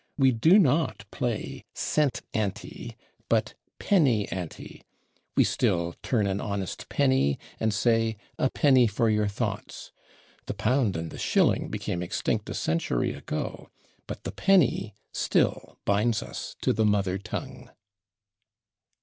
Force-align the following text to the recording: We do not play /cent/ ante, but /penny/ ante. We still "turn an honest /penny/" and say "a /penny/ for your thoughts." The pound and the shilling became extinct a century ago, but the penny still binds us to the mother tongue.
We 0.17 0.31
do 0.31 0.57
not 0.57 1.05
play 1.11 1.63
/cent/ 1.75 2.21
ante, 2.33 2.95
but 3.29 3.53
/penny/ 3.79 4.27
ante. 4.33 4.81
We 5.37 5.43
still 5.43 5.93
"turn 6.01 6.25
an 6.25 6.41
honest 6.41 6.89
/penny/" 6.89 7.37
and 7.59 7.71
say 7.71 8.17
"a 8.39 8.49
/penny/ 8.49 8.89
for 8.89 9.11
your 9.11 9.27
thoughts." 9.27 9.91
The 10.47 10.55
pound 10.55 10.97
and 10.97 11.11
the 11.11 11.19
shilling 11.19 11.69
became 11.69 12.01
extinct 12.01 12.49
a 12.49 12.55
century 12.55 13.13
ago, 13.13 13.69
but 14.07 14.23
the 14.23 14.31
penny 14.31 14.95
still 15.13 15.77
binds 15.85 16.23
us 16.23 16.55
to 16.63 16.73
the 16.73 16.83
mother 16.83 17.19
tongue. 17.19 17.69